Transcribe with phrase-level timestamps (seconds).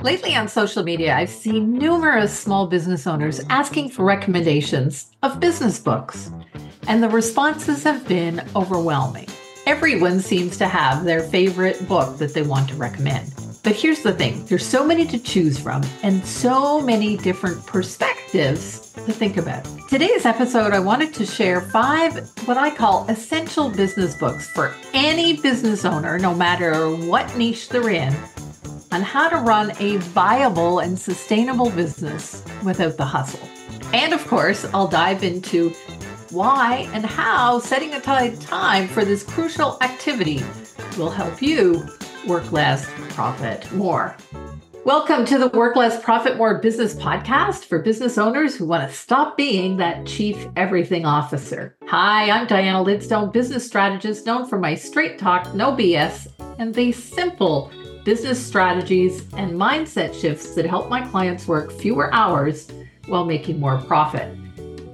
[0.00, 5.80] Lately on social media, I've seen numerous small business owners asking for recommendations of business
[5.80, 6.30] books,
[6.86, 9.26] and the responses have been overwhelming.
[9.66, 13.34] Everyone seems to have their favorite book that they want to recommend.
[13.64, 18.92] But here's the thing there's so many to choose from and so many different perspectives
[18.92, 19.66] to think about.
[19.88, 25.40] Today's episode, I wanted to share five what I call essential business books for any
[25.40, 28.14] business owner, no matter what niche they're in
[28.90, 33.46] on how to run a viable and sustainable business without the hustle.
[33.92, 35.70] And of course, I'll dive into
[36.30, 40.42] why and how setting aside time for this crucial activity
[40.96, 41.86] will help you
[42.26, 44.16] work less, profit more.
[44.84, 48.96] Welcome to the Work Less, Profit More business podcast for business owners who want to
[48.96, 51.76] stop being that chief everything officer.
[51.88, 56.28] Hi, I'm Diana Lidstone, business strategist known for my straight talk, no BS,
[56.58, 57.70] and the simple
[58.04, 62.70] business strategies, and mindset shifts that help my clients work fewer hours
[63.06, 64.36] while making more profit.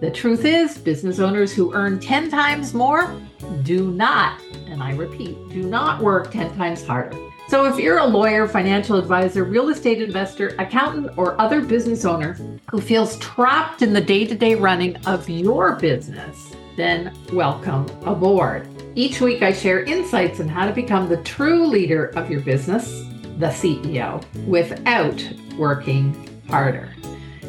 [0.01, 3.15] The truth is, business owners who earn 10 times more
[3.63, 7.17] do not, and I repeat, do not work 10 times harder.
[7.47, 12.39] So if you're a lawyer, financial advisor, real estate investor, accountant, or other business owner
[12.71, 18.74] who feels trapped in the day to day running of your business, then welcome aboard.
[18.97, 23.03] Each week, I share insights on how to become the true leader of your business,
[23.39, 25.21] the CEO, without
[25.59, 26.15] working
[26.49, 26.95] harder.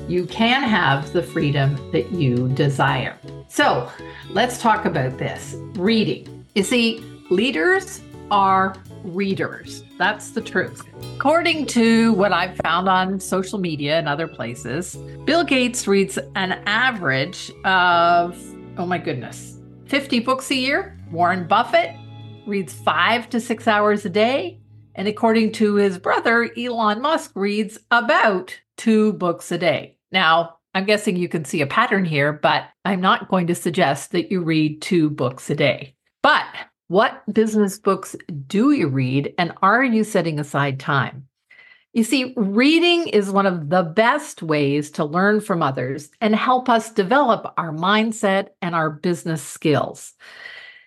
[0.07, 3.16] You can have the freedom that you desire.
[3.47, 3.91] So,
[4.31, 6.45] let's talk about this reading.
[6.55, 8.01] You see, leaders
[8.31, 9.83] are readers.
[9.99, 10.81] That's the truth.
[11.16, 16.53] According to what I've found on social media and other places, Bill Gates reads an
[16.66, 18.35] average of,
[18.79, 20.94] oh my goodness, 50 books a year.
[21.11, 21.95] Warren Buffett
[22.45, 24.59] reads five to six hours a day.
[24.95, 29.97] And according to his brother, Elon Musk reads about two books a day.
[30.11, 34.11] Now, I'm guessing you can see a pattern here, but I'm not going to suggest
[34.11, 35.95] that you read two books a day.
[36.21, 36.45] But
[36.88, 38.15] what business books
[38.47, 41.27] do you read, and are you setting aside time?
[41.94, 46.67] You see, reading is one of the best ways to learn from others and help
[46.67, 50.13] us develop our mindset and our business skills.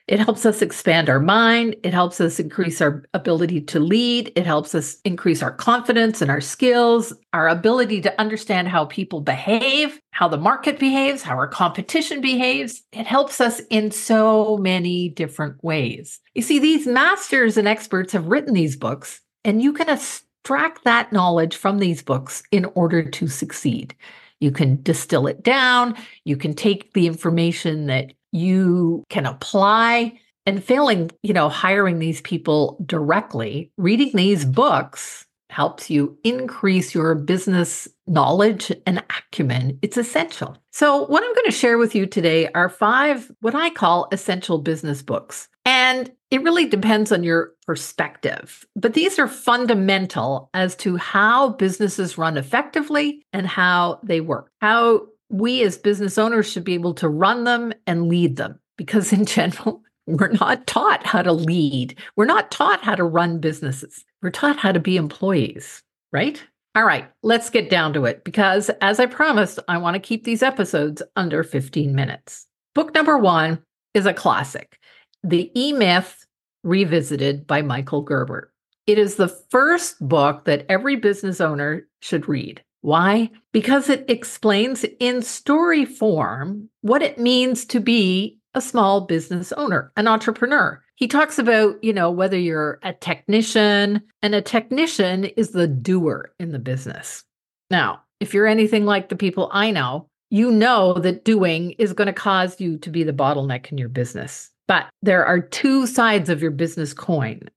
[0.09, 1.77] It helps us expand our mind.
[1.83, 4.33] It helps us increase our ability to lead.
[4.37, 9.21] It helps us increase our confidence and our skills, our ability to understand how people
[9.21, 12.83] behave, how the market behaves, how our competition behaves.
[12.93, 16.21] It helps us in so many different ways.
[16.35, 21.13] You see, these masters and experts have written these books, and you can extract that
[21.13, 23.95] knowledge from these books in order to succeed.
[24.41, 25.97] You can distill it down.
[26.25, 32.21] You can take the information that you can apply and failing, you know, hiring these
[32.23, 39.79] people directly, reading these books helps you increase your business knowledge and acumen.
[39.83, 40.57] It's essential.
[40.73, 44.59] So, what I'm going to share with you today are five what I call essential
[44.59, 45.49] business books.
[45.65, 48.67] And it really depends on your perspective.
[48.77, 55.07] But these are fundamental as to how businesses run effectively and how they work, how
[55.31, 59.25] we as business owners should be able to run them and lead them because, in
[59.27, 61.99] general, we're not taught how to lead.
[62.17, 64.05] We're not taught how to run businesses.
[64.23, 66.43] We're taught how to be employees, right?
[66.75, 70.25] All right, let's get down to it because, as I promised, I want to keep
[70.25, 72.47] these episodes under 15 minutes.
[72.75, 73.59] Book number one
[73.95, 74.79] is a classic
[75.23, 76.25] The E Myth
[76.63, 78.53] Revisited by Michael Gerber.
[78.87, 82.63] It is the first book that every business owner should read.
[82.81, 83.31] Why?
[83.53, 89.93] Because it explains in story form what it means to be a small business owner,
[89.97, 90.83] an entrepreneur.
[90.95, 96.33] He talks about, you know, whether you're a technician, and a technician is the doer
[96.41, 97.25] in the business.
[97.71, 102.07] Now, if you're anything like the people I know, you know that doing is going
[102.07, 104.51] to cause you to be the bottleneck in your business.
[104.67, 107.49] But there are two sides of your business coin.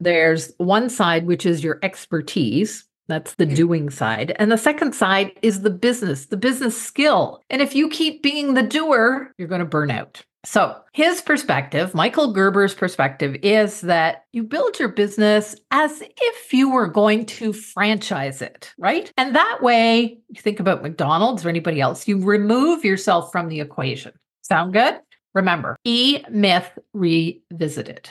[0.00, 4.36] There's one side, which is your expertise, that's the doing side.
[4.38, 7.42] And the second side is the business, the business skill.
[7.50, 10.22] And if you keep being the doer, you're going to burn out.
[10.44, 16.70] So, his perspective, Michael Gerber's perspective, is that you build your business as if you
[16.70, 19.12] were going to franchise it, right?
[19.16, 23.60] And that way, you think about McDonald's or anybody else, you remove yourself from the
[23.60, 24.12] equation.
[24.42, 25.00] Sound good?
[25.34, 28.10] Remember, E Myth Revisited.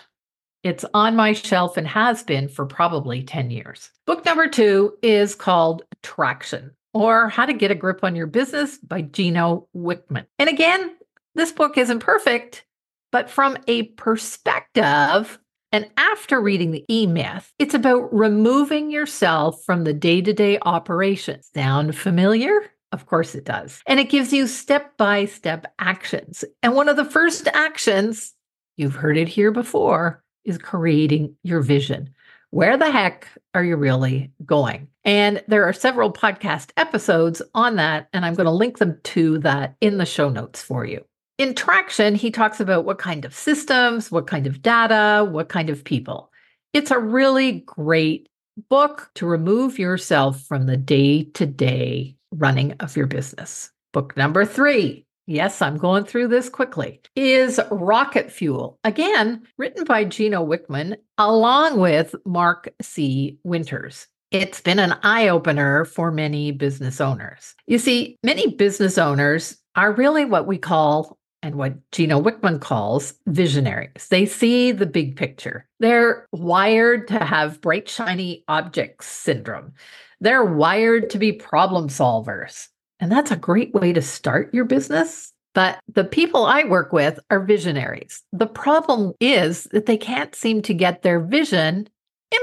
[0.68, 3.90] It's on my shelf and has been for probably 10 years.
[4.06, 8.78] Book number two is called Traction or How to Get a Grip on Your Business
[8.78, 10.26] by Gino Wickman.
[10.38, 10.94] And again,
[11.36, 12.66] this book isn't perfect,
[13.14, 15.40] but from a perspective
[15.72, 20.58] And after reading the E Myth, it's about removing yourself from the day to day
[20.62, 21.50] operations.
[21.54, 22.72] Sound familiar?
[22.92, 23.82] Of course it does.
[23.86, 26.46] And it gives you step by step actions.
[26.64, 28.34] And one of the first actions,
[28.78, 32.10] you've heard it here before, is creating your vision.
[32.50, 34.88] Where the heck are you really going?
[35.04, 39.38] And there are several podcast episodes on that, and I'm going to link them to
[39.40, 41.04] that in the show notes for you.
[41.38, 45.70] In Traction, he talks about what kind of systems, what kind of data, what kind
[45.70, 46.32] of people.
[46.74, 48.30] It's a really great
[48.70, 53.72] book to remove yourself from the day to day running of your business.
[53.94, 55.07] Book number three.
[55.30, 57.02] Yes, I'm going through this quickly.
[57.18, 63.38] Is Rocket Fuel, again, written by Gino Wickman, along with Mark C.
[63.44, 64.08] Winters.
[64.32, 67.56] It's been an eye opener for many business owners.
[67.66, 73.14] You see, many business owners are really what we call and what Gino Wickman calls
[73.28, 74.08] visionaries.
[74.10, 75.68] They see the big picture.
[75.82, 79.74] They're wired to have bright, shiny objects syndrome.
[80.22, 82.70] They're wired to be problem solvers.
[83.00, 85.34] And that's a great way to start your business.
[85.54, 88.24] But the people I work with are visionaries.
[88.32, 91.88] The problem is that they can't seem to get their vision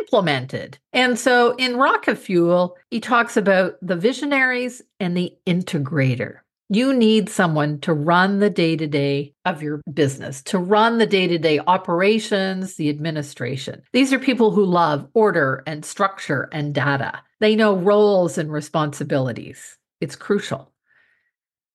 [0.00, 0.78] implemented.
[0.92, 6.38] And so in Rocket Fuel, he talks about the visionaries and the integrator.
[6.70, 11.06] You need someone to run the day to day of your business, to run the
[11.06, 13.82] day to day operations, the administration.
[13.92, 17.20] These are people who love order and structure and data.
[17.40, 19.76] They know roles and responsibilities.
[20.00, 20.72] It's crucial.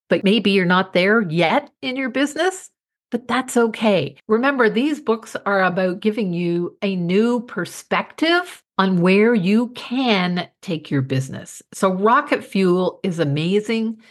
[0.09, 2.69] But maybe you're not there yet in your business,
[3.11, 4.15] but that's okay.
[4.27, 10.89] Remember, these books are about giving you a new perspective on where you can take
[10.89, 11.61] your business.
[11.73, 14.01] So, Rocket Fuel is amazing.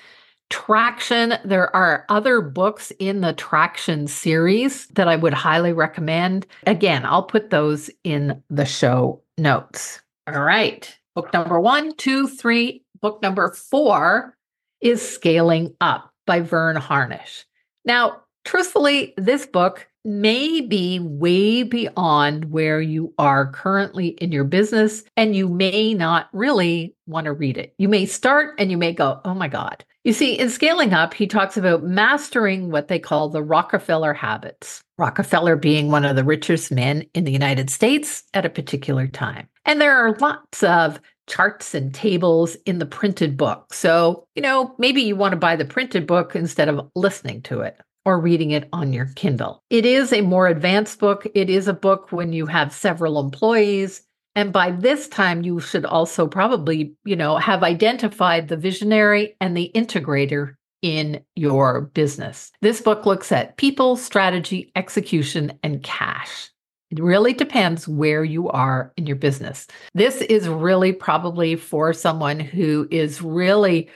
[0.51, 6.47] Traction, there are other books in the Traction series that I would highly recommend.
[6.67, 10.01] Again, I'll put those in the show notes.
[10.27, 10.95] All right.
[11.15, 12.83] Book number one, two, three.
[13.01, 14.37] Book number four
[14.81, 17.45] is Scaling Up by Verne Harnish.
[17.85, 25.05] Now, truthfully, this book may be way beyond where you are currently in your business,
[25.17, 27.75] and you may not really want to read it.
[27.79, 29.85] You may start and you may go, oh my God.
[30.05, 34.83] You see, in Scaling Up, he talks about mastering what they call the Rockefeller habits.
[34.97, 39.49] Rockefeller being one of the richest men in the United States at a particular time.
[39.67, 43.73] And there are lots of charts and tables in the printed book.
[43.73, 47.61] So, you know, maybe you want to buy the printed book instead of listening to
[47.61, 49.63] it or reading it on your Kindle.
[49.71, 51.27] It is a more advanced book.
[51.35, 54.03] It is a book when you have several employees.
[54.35, 59.57] And by this time, you should also probably, you know, have identified the visionary and
[59.57, 62.53] the integrator in your business.
[62.63, 66.51] This book looks at people, strategy, execution, and cash.
[66.91, 69.67] It really depends where you are in your business.
[69.95, 73.89] This is really probably for someone who is really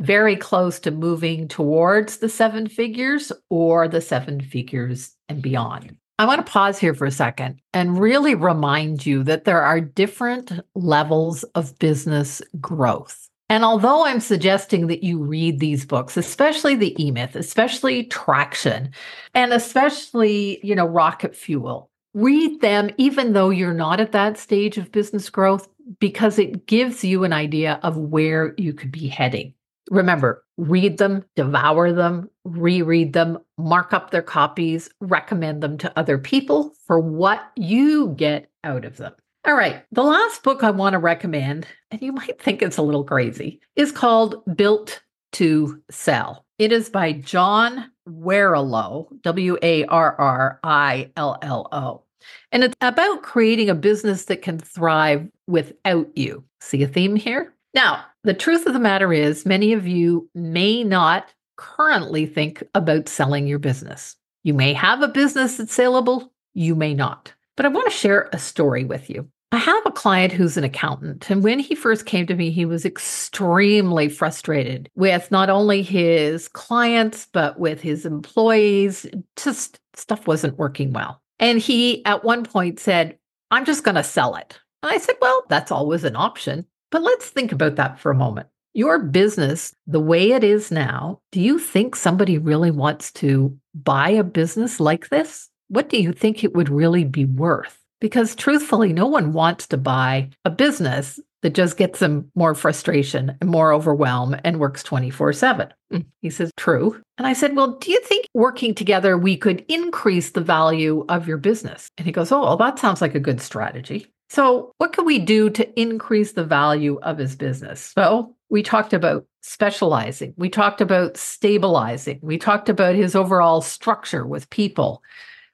[0.00, 5.96] very close to moving towards the seven figures or the seven figures and beyond.
[6.18, 9.80] I want to pause here for a second and really remind you that there are
[9.80, 13.28] different levels of business growth.
[13.48, 18.90] And although I'm suggesting that you read these books, especially the E Myth, especially Traction,
[19.34, 24.78] and especially, you know, Rocket Fuel, read them even though you're not at that stage
[24.78, 25.68] of business growth
[25.98, 29.52] because it gives you an idea of where you could be heading.
[29.90, 36.16] Remember, read them, devour them, reread them, mark up their copies, recommend them to other
[36.16, 39.12] people for what you get out of them.
[39.46, 42.82] All right, the last book I want to recommend, and you might think it's a
[42.82, 45.02] little crazy, is called Built
[45.32, 46.46] to Sell.
[46.58, 52.03] It is by John Warrillow, W A R R I L L O.
[52.52, 56.44] And it's about creating a business that can thrive without you.
[56.60, 57.52] See a theme here?
[57.74, 63.08] Now, the truth of the matter is, many of you may not currently think about
[63.08, 64.16] selling your business.
[64.42, 67.32] You may have a business that's saleable, you may not.
[67.56, 69.28] But I want to share a story with you.
[69.52, 72.64] I have a client who's an accountant, and when he first came to me, he
[72.64, 79.06] was extremely frustrated with not only his clients, but with his employees.
[79.36, 81.22] Just stuff wasn't working well.
[81.38, 83.18] And he, at one point, said,
[83.50, 84.58] I'm just going to sell it.
[84.82, 86.66] And I said, Well, that's always an option.
[86.90, 88.48] But let's think about that for a moment.
[88.72, 94.10] Your business, the way it is now, do you think somebody really wants to buy
[94.10, 95.48] a business like this?
[95.68, 97.78] What do you think it would really be worth?
[98.00, 103.36] Because truthfully, no one wants to buy a business that just gets him more frustration
[103.38, 105.68] and more overwhelm and works 24 7.
[105.92, 106.06] Mm.
[106.22, 106.98] He says, True.
[107.18, 111.28] And I said, Well, do you think working together we could increase the value of
[111.28, 111.90] your business?
[111.98, 114.06] And he goes, Oh, well, that sounds like a good strategy.
[114.30, 117.92] So, what can we do to increase the value of his business?
[117.94, 124.26] So, we talked about specializing, we talked about stabilizing, we talked about his overall structure
[124.26, 125.02] with people,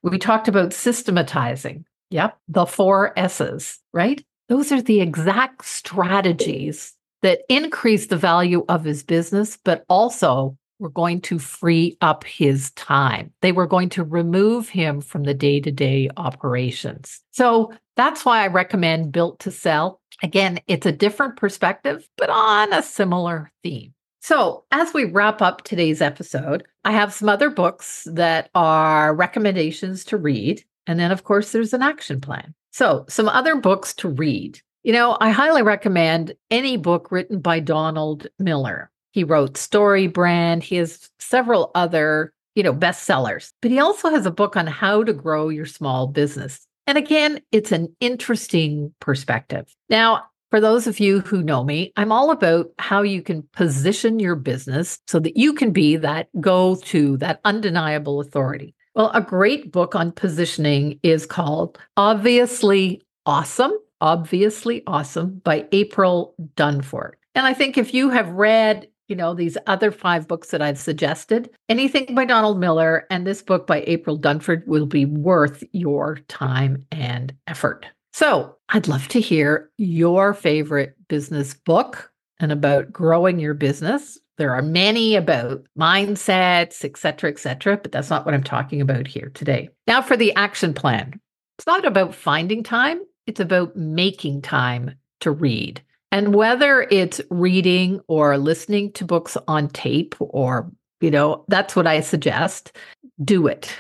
[0.05, 1.85] we talked about systematizing.
[2.11, 4.25] Yep, the four S's, right?
[4.51, 6.93] Those are the exact strategies
[7.23, 12.73] that increase the value of his business, but also were going to free up his
[12.73, 13.33] time.
[13.43, 17.21] They were going to remove him from the day to day operations.
[17.31, 20.01] So that's why I recommend Built to Sell.
[20.21, 23.95] Again, it's a different perspective, but on a similar theme.
[24.23, 30.05] So, as we wrap up today's episode, I have some other books that are recommendations
[30.07, 30.63] to read.
[30.91, 32.53] And then, of course, there's an action plan.
[32.73, 34.59] So, some other books to read.
[34.83, 38.91] You know, I highly recommend any book written by Donald Miller.
[39.13, 40.65] He wrote Story Brand.
[40.65, 45.05] He has several other, you know, bestsellers, but he also has a book on how
[45.05, 46.67] to grow your small business.
[46.89, 49.73] And again, it's an interesting perspective.
[49.91, 54.19] Now, for those of you who know me, I'm all about how you can position
[54.19, 58.75] your business so that you can be that go to, that undeniable authority.
[59.01, 67.13] Well, a great book on positioning is called Obviously Awesome, Obviously Awesome by April Dunford.
[67.35, 70.79] And I think if you have read, you know, these other five books that I've
[70.79, 76.19] suggested, anything by Donald Miller and this book by April Dunford will be worth your
[76.29, 77.87] time and effort.
[78.13, 84.19] So I'd love to hear your favorite business book and about growing your business.
[84.41, 88.81] There are many about mindsets, et cetera, et cetera, but that's not what I'm talking
[88.81, 89.69] about here today.
[89.87, 91.21] Now for the action plan.
[91.59, 95.83] It's not about finding time, it's about making time to read.
[96.11, 101.87] And whether it's reading or listening to books on tape or, you know, that's what
[101.87, 102.75] I suggest,
[103.23, 103.77] do it.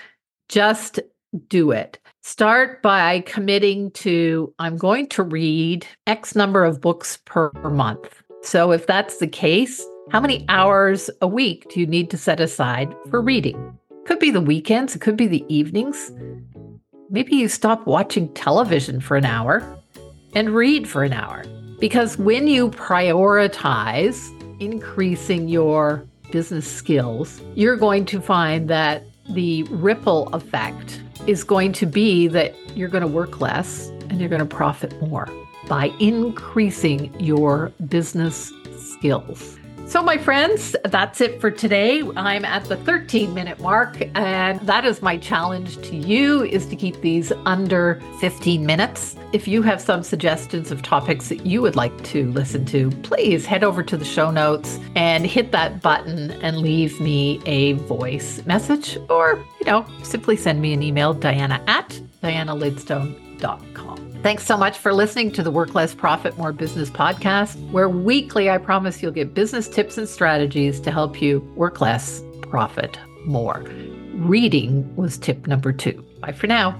[0.50, 1.00] Just
[1.48, 1.98] do it.
[2.22, 8.22] Start by committing to, I'm going to read X number of books per month.
[8.42, 12.40] So if that's the case, how many hours a week do you need to set
[12.40, 13.78] aside for reading?
[14.06, 16.10] Could be the weekends, it could be the evenings.
[17.10, 19.62] Maybe you stop watching television for an hour
[20.34, 21.44] and read for an hour.
[21.78, 30.28] Because when you prioritize increasing your business skills, you're going to find that the ripple
[30.32, 34.56] effect is going to be that you're going to work less and you're going to
[34.56, 35.28] profit more
[35.68, 39.56] by increasing your business skills.
[39.90, 42.04] So, my friends, that's it for today.
[42.14, 46.76] I'm at the 13 minute mark, and that is my challenge to you is to
[46.76, 49.16] keep these under 15 minutes.
[49.32, 53.44] If you have some suggestions of topics that you would like to listen to, please
[53.46, 58.46] head over to the show notes and hit that button and leave me a voice
[58.46, 64.10] message or, you know, simply send me an email, diana at dianalidstone.com.
[64.22, 68.50] Thanks so much for listening to the Work Less Profit More Business podcast, where weekly
[68.50, 73.64] I promise you'll get business tips and strategies to help you work less, profit more.
[74.14, 76.04] Reading was tip number two.
[76.20, 76.78] Bye for now.